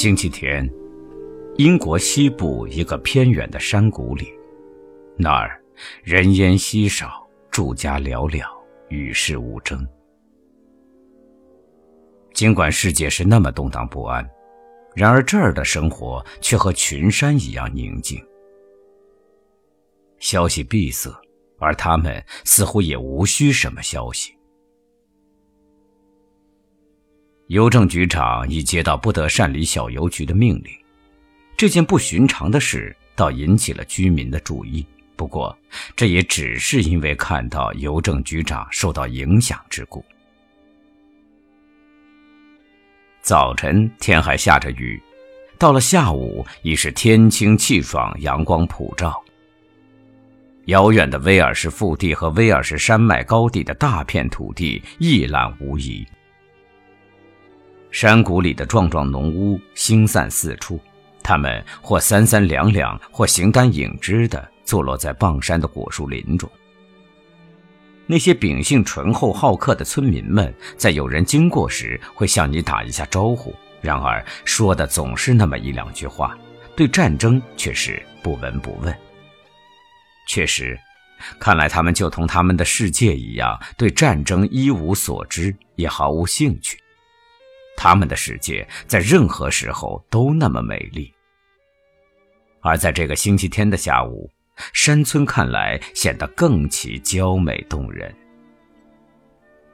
[0.00, 0.66] 星期天，
[1.56, 4.32] 英国西部一个偏远的山谷里，
[5.18, 5.62] 那儿
[6.02, 8.42] 人烟稀少，住家寥寥，
[8.88, 9.86] 与世无争。
[12.32, 14.26] 尽管世界是那么动荡不安，
[14.96, 18.18] 然而这儿的生活却和群山一样宁静。
[20.18, 21.14] 消息闭塞，
[21.58, 24.34] 而他们似乎也无需什么消息。
[27.50, 30.72] 邮政局长已接到不得擅离小邮局的命令，
[31.56, 34.86] 这件不寻常的事倒引起了居民的注意。
[35.16, 35.58] 不过，
[35.96, 40.04] 这也只是因为看到邮政局长受到影响之故。
[43.20, 45.02] 早晨天还下着雨，
[45.58, 49.20] 到了下午已是天清气爽，阳光普照。
[50.66, 56.06] 遥远的威尔士腹地和威尔士山脉高地的大片土地一览无遗。
[57.90, 60.80] 山谷里的幢幢农屋星散四处，
[61.22, 66.48] 他们或三三两两，或形单影只的坐落在傍山的果树林中。
[68.06, 76.36] 那些秉性醇厚好客的村民们，在有人经过时会向你打一下招呼，然而说的总是那么一两句话，
[76.76, 78.96] 对战争却是不闻不问。
[80.28, 80.78] 确实，
[81.38, 86.78] 看来他们就同他们的世界一样，对战争一无所知，也毫无兴趣。
[87.82, 91.10] 他们的世界在任何时候都那么美丽，
[92.60, 94.30] 而在这个星期天的下午，
[94.74, 98.14] 山村看来显得更其娇美动人。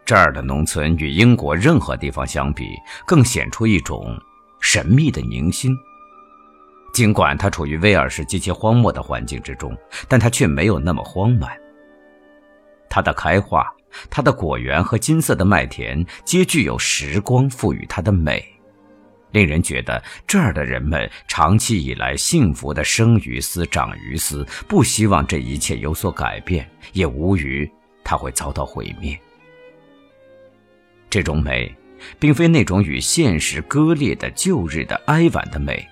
[0.05, 4.17] 这儿的农村与英国任何地方相比，更显出一种
[4.61, 5.77] 神秘的宁心。
[6.95, 9.77] 尽管它处于威尔士极其荒漠的环境之中，
[10.07, 11.51] 但它却没有那么荒蛮。
[12.89, 13.76] 它的开化。
[14.11, 18.45] 它的果园和金色的麦田皆具有时光赋予它的美，
[19.33, 27.71] 令人觉得这儿的人们长期以来幸福的生于斯长于斯，不希望这一切有所改变，也无虞
[28.03, 29.19] 它会遭到毁灭。
[31.09, 31.75] 这种美，
[32.19, 35.87] 并非那种与现实割裂的旧日的哀婉的美，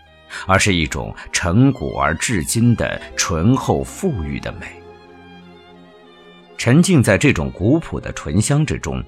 [0.46, 4.66] 而是一种成古而至今的醇厚富裕的美。
[6.64, 9.04] 沉浸在这种古朴的醇香之中，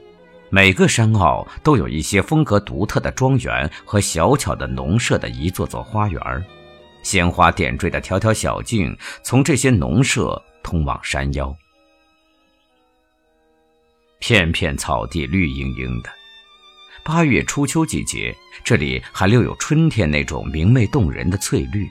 [0.50, 6.21] 每个山坳都有一些风格独特的庄园和小巧的农舍的一座座花园，
[7.03, 11.56] 鲜花点缀的条条小径从这些农舍通往山腰。
[14.19, 16.11] 片片草地绿茵茵的，
[17.03, 21.88] 八月初秋季节，这里还留有春天那种明媚动人的翠绿。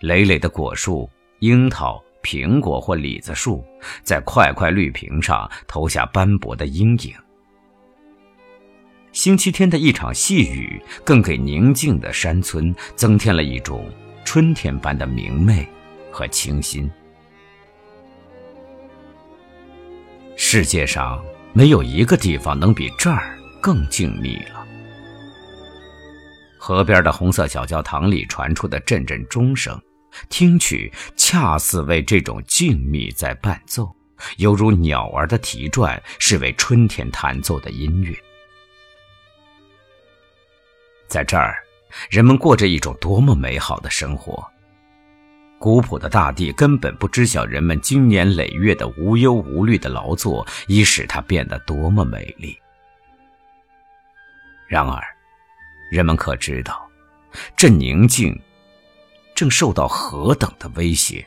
[0.00, 2.00] 累累的果树，樱桃。
[2.26, 3.64] 苹果或李子树
[4.02, 7.14] 在块块绿萍上投下斑驳的阴影。
[9.12, 13.88] 星期天的一场细雨，更给宁静的山村增添了一种
[14.24, 15.64] 春天般的明媚
[16.10, 16.90] 和清新。
[20.34, 24.66] 世界上没有一个地方能比这儿更静谧了。
[26.58, 29.80] 河边的红色小教堂里传出的阵阵钟声。
[30.28, 33.94] 听曲恰似为这种静谧在伴奏，
[34.38, 38.16] 犹如鸟儿的啼啭是为春天弹奏的音乐。
[41.08, 41.56] 在这儿，
[42.10, 44.44] 人们过着一种多么美好的生活。
[45.58, 52.58] 古朴的大地根本不知晓人们经年累月的无忧无虑的劳作已使它变得多么美丽。
[54.68, 55.02] 然而，
[55.90, 56.86] 人们可知道，
[57.56, 58.38] 这宁静。
[59.36, 61.24] 正受到何等的威胁？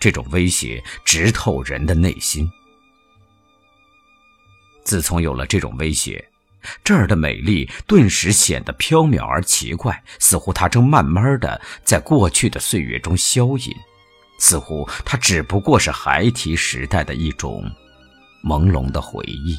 [0.00, 2.46] 这种威胁直透人的内心。
[4.84, 6.22] 自从有了这种威胁，
[6.82, 13.72] 这儿的美丽顿时显得飘渺而奇怪，似乎它正慢慢的在过去的岁月中消隐，
[14.38, 17.64] 似乎它只不过是孩提时代的一种
[18.42, 19.56] 朦胧的回忆。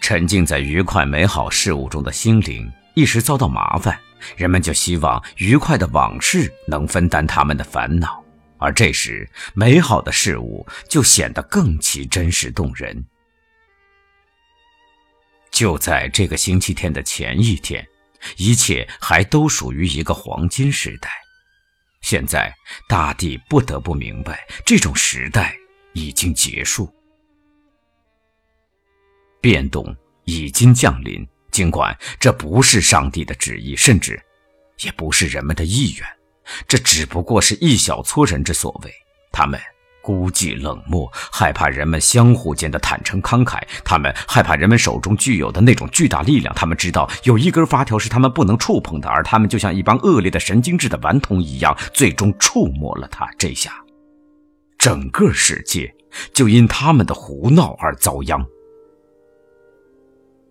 [0.00, 3.96] 沉浸在愉快美好事物中的心灵，一时遭到麻烦。
[4.36, 8.24] 人们就希望愉快的往事能分担他们的烦恼，
[8.58, 13.04] 而这时美好的事物就显得更其真实动人。
[15.50, 17.86] 就在这个星期天的前一天，
[18.36, 21.10] 一切还都属于一个黄金时代。
[22.02, 22.54] 现在
[22.88, 25.56] 大地不得不明白，这种时代
[25.92, 26.92] 已经结束，
[29.40, 31.26] 变动已经降临。
[31.56, 34.20] 尽管这不是上帝的旨意，甚至
[34.84, 36.06] 也不是人们的意愿，
[36.68, 38.92] 这只不过是一小撮人之所为。
[39.32, 39.58] 他们
[40.02, 43.62] 孤寂冷漠，害怕人们相互间的坦诚慷慨。
[43.82, 46.54] 他们害怕人们手中具有的那种巨大力量。
[46.54, 53.26] 他们知道有一根发条是他们不能触碰的，而他们就像一帮恶劣的神经质的顽童一样，最终触摸了它。
[53.38, 53.82] 这下，
[54.76, 55.90] 整个世界
[56.34, 58.46] 就因他们的胡闹而遭殃。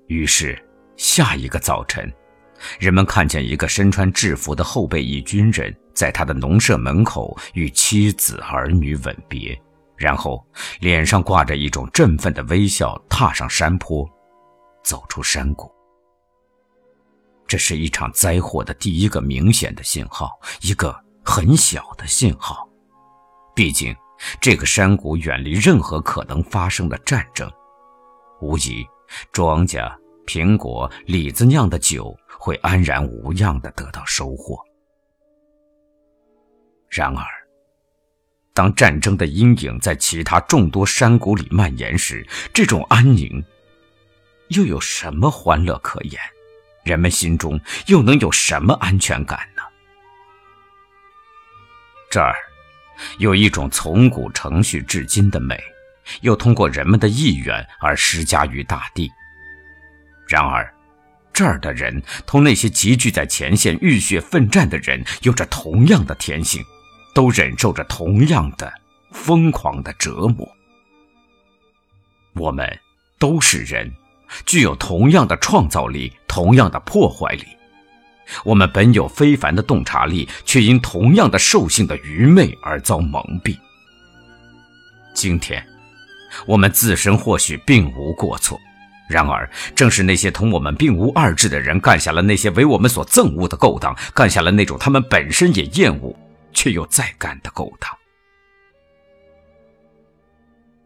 [0.08, 0.60] 于是，
[0.98, 2.12] 下一个早晨，
[2.80, 5.76] 人们看见一个身穿制服的后备役军人。
[5.94, 9.58] 在他的农舍门口与妻子儿女吻别，
[9.96, 10.46] 然后
[10.82, 14.06] 脸上挂着一种振奋的微笑，踏上山坡，
[14.84, 15.72] 走出山谷。
[17.48, 20.94] 这是一场灾祸的第一个明显的信号，一个
[21.24, 22.68] 很小的信号。
[23.56, 23.96] 毕竟，
[24.42, 27.50] 这个山谷远离任何可能发生的战争，
[28.42, 28.86] 无疑，
[29.32, 29.90] 庄稼、
[30.26, 34.60] 苹果、李子酿的酒会安然无恙地得到收获。
[36.90, 37.26] 然而，
[38.54, 43.44] 当战争的阴影在其他众多山谷里蔓延时，这种安宁
[44.50, 46.20] 又有什么欢乐可言？
[46.84, 49.62] 人们心中又能有什么安全感呢？
[52.10, 52.34] 这儿
[53.18, 55.60] 有一种从古承续至今的美，
[56.22, 59.12] 又通过人们的意愿而施加于大地。
[60.28, 60.74] 然而，
[61.34, 66.64] 这儿的人同那些集聚在前线浴血奋战的人有着同样的天性。
[67.16, 68.72] 都忍受着同样的
[69.14, 70.46] 疯狂的折磨。
[72.34, 72.78] 我们
[73.18, 73.90] 都是人，
[74.46, 77.46] 具有同样的创造力，同样的破坏力。
[78.44, 83.58] 我们本有非凡的洞察力，却因同样的兽性的愚昧而遭蒙蔽。
[85.14, 85.66] 今天，
[86.46, 88.60] 我们自身或许并无过错，
[89.10, 96.16] 然而正是那些同我们并无二致的人，干下了那些为我们所憎恶的勾当，干下了那种他们本身也厌恶。
[96.58, 97.92] 却又再干的勾当，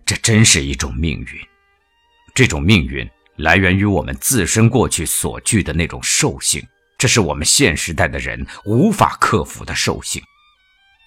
[0.03, 1.27] 这真是一种命运。
[2.33, 6.59] 这种命运来源于我们自身过去所具的那种兽性，
[6.97, 10.19] 这是我们现时代的人无法克服的兽性。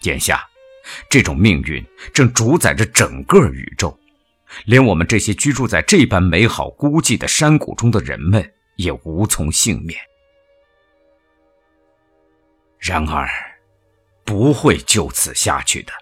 [0.05, 0.41] 眼下，
[1.11, 3.99] 这种命运正主宰着整个宇宙，
[4.66, 9.99] 连我们这些居住在这般美好孤寂的山谷中的人们也无从幸免。
[12.78, 13.28] 然而。
[14.25, 15.93] 不会就此下去的，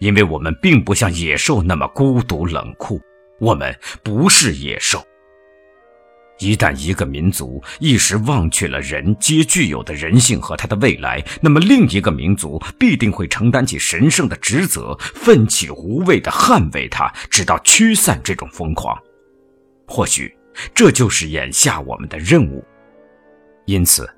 [0.00, 3.00] 因为我们并不像野兽那么孤独冷酷，
[3.40, 5.02] 我们不是野兽。
[6.38, 18.96] 一旦一个民族一时忘却了人皆具有的人性和他的未来，那么另一个民族必定会承担起神圣的职责，奋起无畏地捍卫它，直到驱散这种疯狂。
[19.86, 20.36] 或许
[20.74, 22.64] 这就是眼下我们的任务。
[23.64, 24.08] 因此，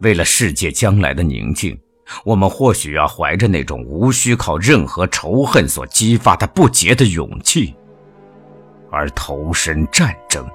[0.00, 1.78] 为了世界将来的宁静。
[2.24, 7.74] 我们或许要怀着那种无需靠任何仇恨所激发的不竭的勇气，
[8.92, 10.48] 而投身战争。